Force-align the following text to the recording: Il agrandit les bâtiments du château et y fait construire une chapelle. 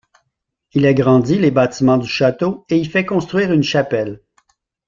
Il 0.73 0.87
agrandit 0.87 1.37
les 1.37 1.51
bâtiments 1.51 1.97
du 1.99 2.07
château 2.07 2.65
et 2.71 2.77
y 2.79 2.85
fait 2.85 3.05
construire 3.05 3.51
une 3.53 3.61
chapelle. 3.61 4.23